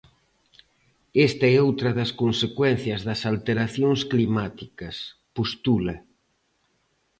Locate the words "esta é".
1.27-1.55